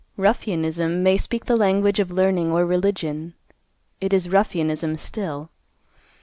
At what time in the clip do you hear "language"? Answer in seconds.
1.55-1.99